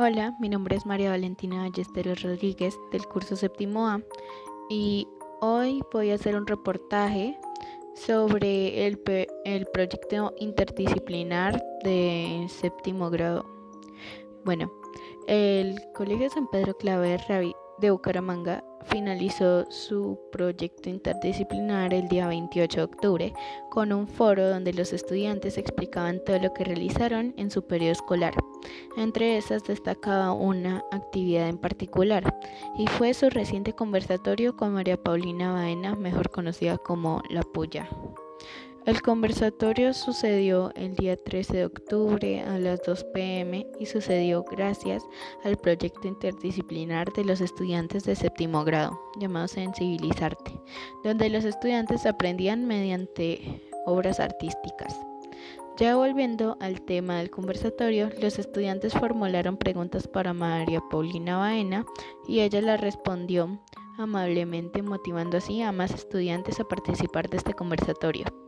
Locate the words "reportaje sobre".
6.46-8.86